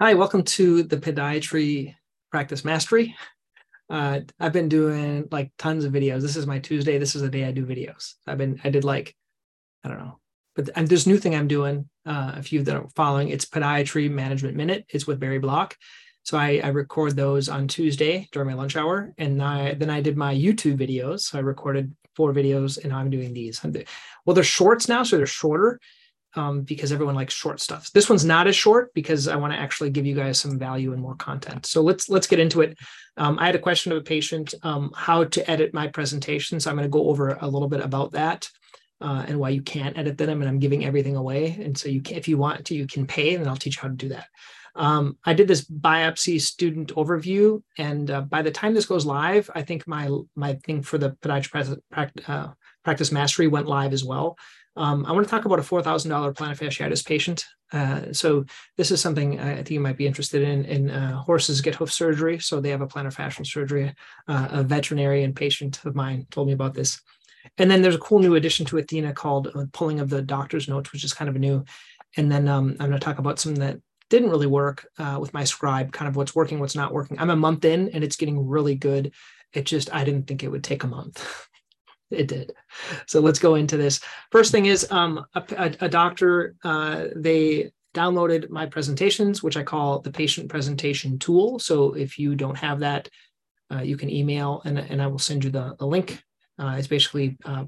[0.00, 1.94] Hi, welcome to the Podiatry
[2.32, 3.14] Practice Mastery.
[3.88, 6.20] Uh, I've been doing like tons of videos.
[6.20, 6.98] This is my Tuesday.
[6.98, 8.14] This is the day I do videos.
[8.26, 9.14] I've been, I did like,
[9.84, 10.18] I don't know,
[10.56, 11.88] but and there's new thing I'm doing.
[12.04, 14.84] Uh, a few that are following, it's Podiatry Management Minute.
[14.88, 15.76] It's with Barry Block.
[16.24, 20.00] So I, I record those on Tuesday during my lunch hour, and I then I
[20.00, 21.20] did my YouTube videos.
[21.20, 23.60] So I recorded four videos, and I'm doing these.
[23.62, 23.86] I'm doing,
[24.26, 25.78] Well, they're shorts now, so they're shorter
[26.36, 27.90] um, because everyone likes short stuff.
[27.92, 30.92] This one's not as short because I want to actually give you guys some value
[30.92, 31.66] and more content.
[31.66, 32.78] So let's let's get into it.
[33.16, 36.58] Um, I had a question of a patient um, how to edit my presentation.
[36.58, 38.48] So I'm going to go over a little bit about that
[39.00, 40.40] uh, and why you can't edit them.
[40.40, 41.56] And I'm giving everything away.
[41.62, 43.82] And so you can, if you want to, you can pay, and I'll teach you
[43.82, 44.26] how to do that.
[44.76, 49.48] Um, I did this biopsy student overview, and uh, by the time this goes live,
[49.54, 52.48] I think my my thing for the podiatry practice, uh,
[52.82, 54.36] practice mastery went live as well.
[54.76, 57.44] Um, I want to talk about a $4,000 plantar fasciitis patient.
[57.72, 58.44] Uh, so
[58.76, 60.64] this is something I think you might be interested in.
[60.64, 63.94] In uh, horses get hoof surgery, so they have a plantar fascial surgery.
[64.28, 67.00] Uh, a veterinarian patient of mine told me about this.
[67.58, 70.68] And then there's a cool new addition to Athena called uh, pulling of the doctor's
[70.68, 71.64] notes, which is kind of new.
[72.16, 73.78] And then um, I'm going to talk about some that
[74.10, 77.18] didn't really work uh, with my scribe, kind of what's working, what's not working.
[77.18, 79.12] I'm a month in, and it's getting really good.
[79.52, 81.48] It just I didn't think it would take a month.
[82.10, 82.52] it did.
[83.06, 84.00] So let's go into this.
[84.30, 90.00] First thing is um, a, a, doctor, uh, they downloaded my presentations, which I call
[90.00, 91.58] the patient presentation tool.
[91.58, 93.08] So if you don't have that,
[93.72, 96.22] uh, you can email and, and I will send you the, the link.
[96.58, 97.64] Uh, it's basically uh,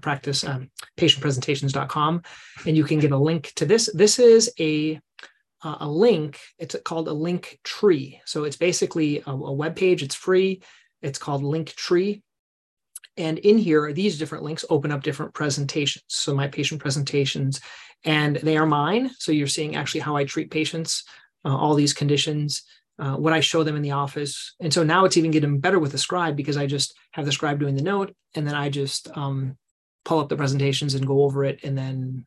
[0.00, 2.22] practice um, patientpresentations.com
[2.66, 3.90] and you can get a link to this.
[3.94, 5.00] This is a
[5.64, 6.38] a link.
[6.60, 8.20] It's called a link tree.
[8.26, 10.04] So it's basically a, a web page.
[10.04, 10.62] It's free.
[11.02, 12.22] It's called Linktree
[13.18, 16.04] and in here, are these different links open up different presentations.
[16.08, 17.60] So my patient presentations,
[18.04, 19.10] and they are mine.
[19.18, 21.04] So you're seeing actually how I treat patients,
[21.44, 22.62] uh, all these conditions,
[22.98, 24.54] uh, what I show them in the office.
[24.60, 27.32] And so now it's even getting better with the scribe because I just have the
[27.32, 29.56] scribe doing the note, and then I just um,
[30.04, 32.26] pull up the presentations and go over it, and then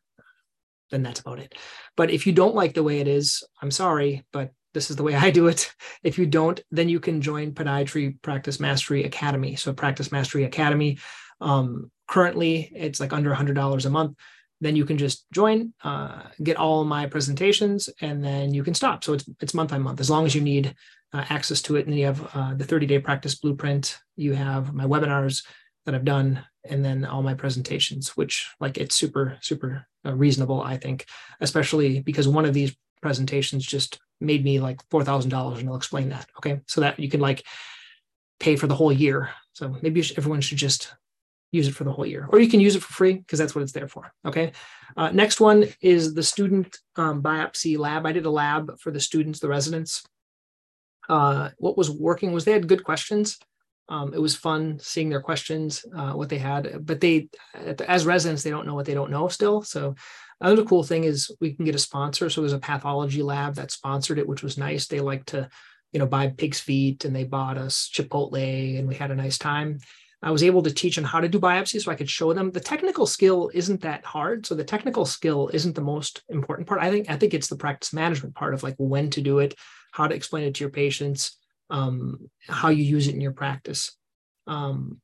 [0.90, 1.54] then that's about it.
[1.96, 5.02] But if you don't like the way it is, I'm sorry, but this is the
[5.02, 5.72] way I do it.
[6.02, 9.56] If you don't, then you can join Podiatry Practice Mastery Academy.
[9.56, 10.98] So Practice Mastery Academy.
[11.40, 14.16] Um, currently, it's like under $100 a month.
[14.60, 19.02] Then you can just join, uh, get all my presentations, and then you can stop.
[19.02, 20.76] So it's it's month by month, as long as you need
[21.12, 21.86] uh, access to it.
[21.86, 23.98] And you have uh, the 30 day practice blueprint.
[24.14, 25.44] You have my webinars
[25.84, 30.62] that I've done, and then all my presentations, which like it's super super uh, reasonable,
[30.62, 31.06] I think,
[31.40, 35.76] especially because one of these presentations just made me like four thousand dollars, and I'll
[35.76, 36.26] explain that.
[36.38, 37.44] Okay, so that you can like
[38.40, 39.30] pay for the whole year.
[39.52, 40.94] So maybe everyone should just
[41.50, 43.54] use it for the whole year, or you can use it for free because that's
[43.54, 44.12] what it's there for.
[44.24, 44.52] Okay.
[44.96, 48.06] Uh, next one is the student um, biopsy lab.
[48.06, 50.04] I did a lab for the students, the residents.
[51.08, 53.38] Uh, what was working was they had good questions.
[53.88, 57.28] Um, it was fun seeing their questions, uh, what they had, but they,
[57.86, 59.62] as residents, they don't know what they don't know still.
[59.62, 59.96] So
[60.42, 62.28] Another cool thing is we can get a sponsor.
[62.28, 64.88] So there's a pathology lab that sponsored it, which was nice.
[64.88, 65.48] They like to,
[65.92, 69.38] you know, buy pig's feet and they bought us Chipotle and we had a nice
[69.38, 69.78] time.
[70.20, 72.50] I was able to teach them how to do biopsies so I could show them.
[72.50, 74.44] The technical skill isn't that hard.
[74.44, 76.80] So the technical skill isn't the most important part.
[76.82, 79.54] I think I think it's the practice management part of like when to do it,
[79.92, 81.38] how to explain it to your patients,
[81.72, 83.96] um, how you use it in your practice.
[84.46, 85.00] Um,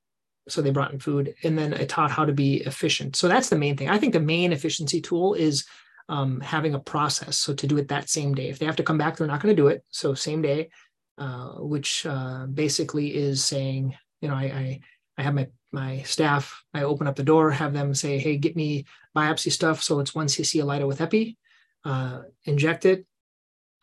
[0.48, 3.16] so they brought in food and then i taught how to be efficient.
[3.16, 3.88] So that's the main thing.
[3.88, 5.66] I think the main efficiency tool is
[6.08, 7.38] um, having a process.
[7.38, 9.42] So to do it that same day if they have to come back they're not
[9.42, 9.82] going to do it.
[9.90, 10.68] So same day
[11.16, 14.80] uh, which uh, basically is saying you know I, I,
[15.18, 18.56] I have my my staff i open up the door have them say hey get
[18.56, 18.84] me
[19.16, 19.82] biopsy stuff.
[19.82, 21.36] So it's one cc of ELIDA with epi
[21.84, 23.06] uh, inject it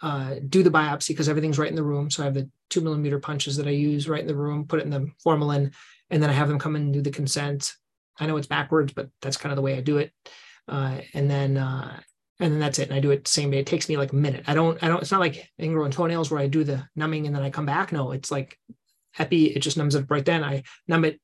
[0.02, 2.82] uh, do the biopsy because everything's right in the room so i have the two
[2.82, 5.72] millimeter punches that i use right in the room put it in the formalin
[6.10, 7.74] and then I have them come in and do the consent.
[8.20, 10.12] I know it's backwards, but that's kind of the way I do it.
[10.68, 12.00] Uh, and then uh,
[12.40, 12.90] and then that's it.
[12.90, 13.60] And I do it same day.
[13.60, 14.44] It takes me like a minute.
[14.48, 15.02] I don't I don't.
[15.02, 17.92] It's not like ingrown toenails where I do the numbing and then I come back.
[17.92, 18.58] No, it's like
[19.18, 19.48] epi.
[19.48, 20.44] It just numbs it right then.
[20.44, 21.20] I numb it,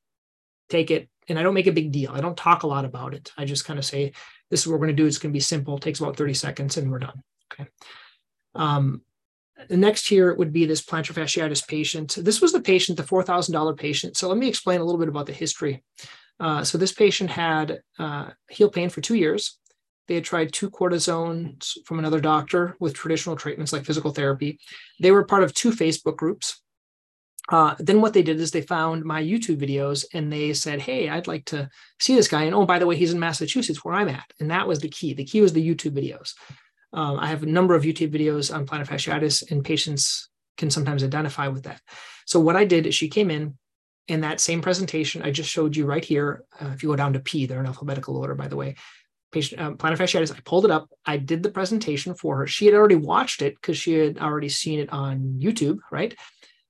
[0.70, 2.12] take it, and I don't make a big deal.
[2.12, 3.32] I don't talk a lot about it.
[3.38, 4.14] I just kind of say
[4.50, 5.08] this is what we're going to do.
[5.08, 5.78] It's going to be simple.
[5.78, 7.22] It takes about thirty seconds, and we're done.
[7.54, 7.70] Okay.
[8.56, 9.02] Um,
[9.70, 12.18] the next here would be this plantar fasciitis patient.
[12.20, 14.18] This was the patient, the $4,000 patient.
[14.18, 15.84] So let me explain a little bit about the history.
[16.40, 19.60] Uh, so this patient had uh, heel pain for two years.
[20.08, 24.60] They had tried two cortisones from another doctor with traditional treatments like physical therapy.
[25.00, 26.62] They were part of two Facebook groups.
[27.50, 31.10] Uh, then what they did is they found my YouTube videos and they said, "Hey,
[31.10, 31.70] I'd like to
[32.00, 34.32] see this guy." And oh, by the way, he's in Massachusetts, where I'm at.
[34.40, 35.14] And that was the key.
[35.14, 36.34] The key was the YouTube videos.
[36.94, 41.04] Um, I have a number of YouTube videos on plantar fasciitis, and patients can sometimes
[41.04, 41.82] identify with that.
[42.26, 43.58] So what I did is she came in
[44.08, 46.44] in that same presentation I just showed you right here.
[46.60, 48.76] Uh, if you go down to P, they're in alphabetical order, by the way.
[49.32, 50.36] Patient um, plantar fasciitis.
[50.36, 50.90] I pulled it up.
[51.06, 52.48] I did the presentation for her.
[52.48, 56.14] She had already watched it because she had already seen it on YouTube, right?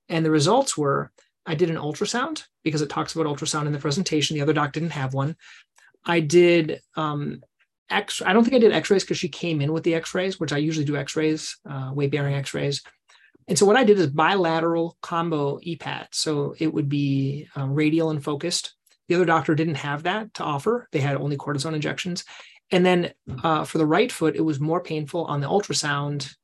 [0.08, 1.10] And the results were
[1.44, 4.36] I did an ultrasound because it talks about ultrasound in the presentation.
[4.36, 5.36] The other doc didn't have one.
[6.04, 7.42] I did um,
[7.90, 8.22] X.
[8.24, 10.58] I don't think I did X-rays because she came in with the X-rays, which I
[10.58, 12.82] usually do X-rays, uh, weight-bearing X-rays.
[13.48, 16.08] And so what I did is bilateral combo EPAT.
[16.12, 18.74] So it would be um, radial and focused.
[19.08, 20.88] The other doctor didn't have that to offer.
[20.92, 22.24] They had only cortisone injections.
[22.70, 23.12] And then
[23.42, 26.34] uh, for the right foot, it was more painful on the ultrasound.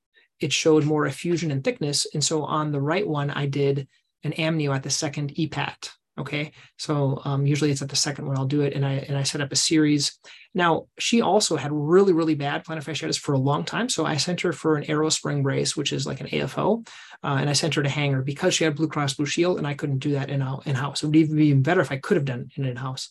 [0.41, 2.07] It showed more effusion and thickness.
[2.13, 3.89] And so on the right one, I did
[4.25, 5.91] an amnio at the second EPAT.
[6.19, 9.17] Okay, so um, usually it's at the second one I'll do it, and I and
[9.17, 10.19] I set up a series.
[10.53, 14.17] Now she also had really really bad plantar fasciitis for a long time, so I
[14.17, 16.87] sent her for an Arrow spring brace, which is like an AFO,
[17.23, 19.67] uh, and I sent her to Hanger because she had Blue Cross Blue Shield, and
[19.67, 21.03] I couldn't do that in in house.
[21.03, 23.11] It would even be even better if I could have done it in house.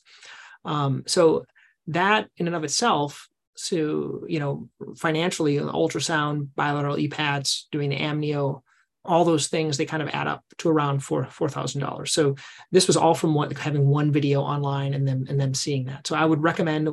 [0.65, 1.45] Um, so
[1.87, 8.63] that in and of itself, so you know financially, ultrasound, bilateral EPATs, doing the amnio,
[9.07, 12.11] all those things they kind of add up to around four four thousand dollars.
[12.11, 12.35] So
[12.71, 16.05] this was all from what having one video online and then and then seeing that.
[16.07, 16.89] So I would recommend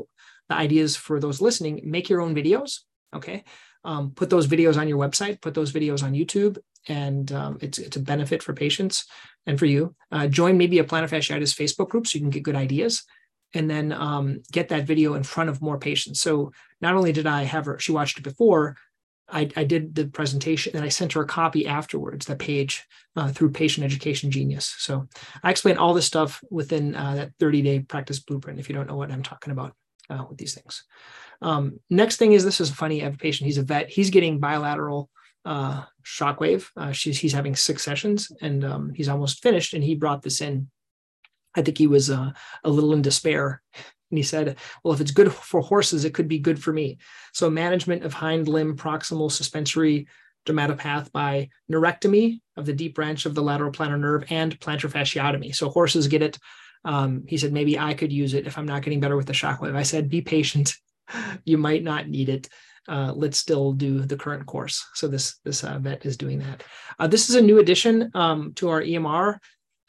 [0.49, 2.81] the ideas for those listening: make your own videos.
[3.15, 3.45] Okay,
[3.85, 6.59] um, put those videos on your website, put those videos on YouTube,
[6.89, 9.07] and um, it's it's a benefit for patients
[9.47, 9.95] and for you.
[10.11, 13.05] Uh, join maybe a plantar fasciitis Facebook group so you can get good ideas.
[13.57, 16.21] And then um, get that video in front of more patients.
[16.21, 16.51] So
[16.81, 18.77] not only did I have her, she watched it before,
[19.29, 22.85] I, I, did the presentation and I sent her a copy afterwards, that page
[23.17, 24.75] uh, through Patient Education Genius.
[24.79, 25.09] So
[25.43, 28.87] I explain all this stuff within uh, that 30 day practice blueprint if you don't
[28.87, 29.75] know what I'm talking about
[30.11, 30.85] uh, with these things.
[31.41, 33.01] Um, next thing is this is funny.
[33.01, 35.11] I have a patient, he's a vet, he's getting bilateral
[35.45, 36.69] uh, shockwave.
[36.77, 39.75] Uh, she's, he's having six sessions and um, he's almost finished.
[39.75, 40.71] And he brought this in.
[41.57, 42.33] I think he was uh,
[42.65, 43.63] a little in despair
[44.15, 46.99] and he said, well, if it's good for horses, it could be good for me.
[47.33, 50.07] So management of hind limb proximal suspensory
[50.47, 55.53] desmopathy by neurectomy of the deep branch of the lateral plantar nerve and plantar fasciotomy.
[55.53, 56.39] So horses get it.
[56.85, 59.33] Um, he said, maybe I could use it if I'm not getting better with the
[59.33, 59.75] shockwave.
[59.75, 60.75] I said, be patient.
[61.45, 62.49] you might not need it.
[62.87, 64.87] Uh, let's still do the current course.
[64.95, 66.63] So this this uh, vet is doing that.
[67.01, 69.39] Uh, this is a new addition um, to our EMR.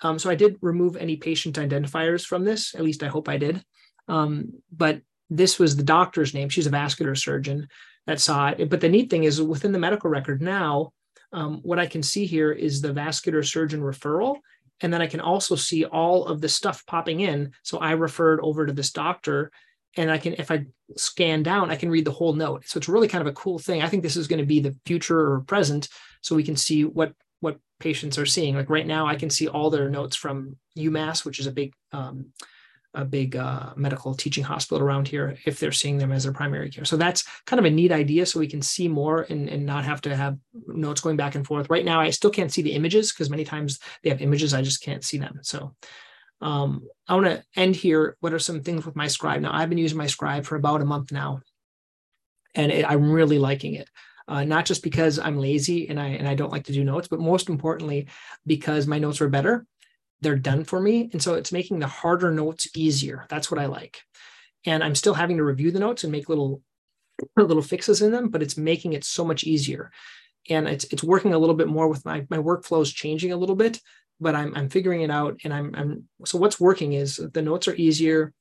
[0.02, 2.74] Um, so I did remove any patient identifiers from this.
[2.74, 3.64] At least I hope I did.
[4.08, 6.50] Um, but this was the doctor's name.
[6.50, 7.68] She's a vascular surgeon
[8.06, 8.70] that saw it.
[8.70, 10.92] But the neat thing is within the medical record now,
[11.34, 14.38] um, what I can see here is the vascular surgeon referral.
[14.82, 17.52] And then I can also see all of the stuff popping in.
[17.64, 19.52] So I referred over to this doctor
[19.98, 20.66] and I can, if I
[20.98, 22.68] scan down, I can read the whole note.
[22.68, 23.82] So it's really kind of a cool thing.
[23.82, 25.88] I think this is going to be the future or present.
[26.22, 28.56] So we can see what, what patients are seeing.
[28.56, 31.74] Like right now, I can see all their notes from UMass, which is a big
[31.94, 32.28] um,
[32.96, 36.70] a big uh, medical teaching hospital around here if they're seeing them as their primary
[36.70, 36.86] care.
[36.86, 38.26] So that's kind of a neat idea.
[38.26, 40.38] So we can see more and, and not have to have
[40.68, 41.70] notes going back and forth.
[41.70, 44.62] Right now, I still can't see the images because many times they have images, I
[44.62, 45.40] just can't see them.
[45.44, 45.76] So
[46.42, 48.18] um, I want to end here.
[48.20, 49.42] What are some things with my scribe?
[49.42, 51.42] Now, I've been using my scribe for about a month now,
[52.54, 53.90] and it, I'm really liking it.
[54.28, 57.08] Uh, not just because I'm lazy and I and I don't like to do notes,
[57.08, 58.08] but most importantly,
[58.46, 59.68] because my notes are better
[60.22, 61.10] they're done for me.
[61.12, 63.26] And so it's making the harder notes easier.
[63.30, 64.02] That's what I like.
[64.66, 66.62] And I'm still having to review the notes and make little
[67.38, 69.92] little fixes in them, but it's making it so much easier.
[70.50, 73.38] And it's it's working a little bit more with my my workflow is changing a
[73.38, 73.80] little bit,
[74.20, 75.40] but I'm I'm figuring it out.
[75.44, 78.34] And I'm I'm so what's working is the notes are easier.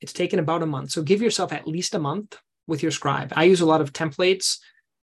[0.00, 0.90] It's taken about a month.
[0.90, 3.32] So give yourself at least a month with your scribe.
[3.36, 4.58] I use a lot of templates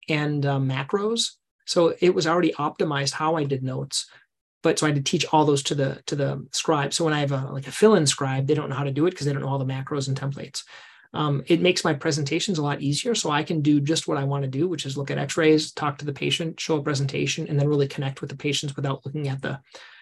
[0.08, 1.32] and uh, macros.
[1.66, 4.06] So it was already optimized how I did notes
[4.62, 6.92] but so I had to teach all those to the to the scribe.
[6.92, 9.06] So when I have a like a fill-in scribe, they don't know how to do
[9.06, 10.62] it because they don't know all the macros and templates.
[11.14, 14.24] Um, it makes my presentations a lot easier, so I can do just what I
[14.24, 17.48] want to do, which is look at X-rays, talk to the patient, show a presentation,
[17.48, 19.58] and then really connect with the patients without looking at the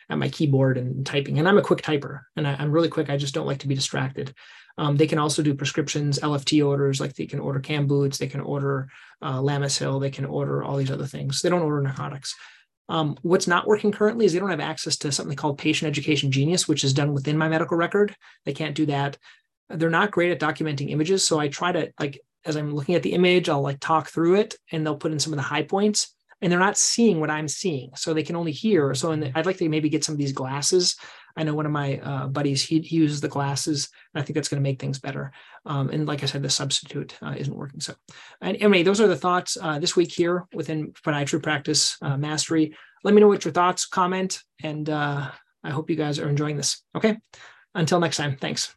[0.09, 1.39] at my keyboard and typing.
[1.39, 3.11] And I'm a quick typer, and I, am really quick.
[3.11, 4.35] I just don't like to be distracted.
[4.79, 8.27] Um, they can also do prescriptions, LFT orders, like they can order cam boots, they
[8.27, 8.89] can order
[9.23, 11.41] uh, Lamisil, they can order all these other things.
[11.41, 12.35] They don't order narcotics.
[12.88, 16.31] Um, what's not working currently is they don't have access to something called Patient Education
[16.31, 18.14] Genius, which is done within my medical record.
[18.45, 19.19] They can't do that.
[19.69, 21.26] They're not great at documenting images.
[21.26, 24.37] So I try to, like, as I'm looking at the image, I'll like talk through
[24.37, 26.14] it and they'll put in some of the high points
[26.47, 27.91] and they're not seeing what I'm seeing.
[27.97, 28.95] So they can only hear.
[28.95, 30.95] So the, I'd like to maybe get some of these glasses
[31.37, 34.35] I know one of my uh, buddies, he, he uses the glasses, and I think
[34.35, 35.33] that's going to make things better.
[35.67, 37.81] Um, and like I said, the substitute uh, isn't working.
[37.81, 37.95] So,
[38.41, 42.75] and anyway, those are the thoughts uh, this week here within Podiatry Practice uh, Mastery.
[43.05, 45.31] Let me know what your thoughts, comment, and uh,
[45.62, 46.83] I hope you guys are enjoying this.
[46.95, 47.19] Okay.
[47.75, 48.75] Until next time, thanks.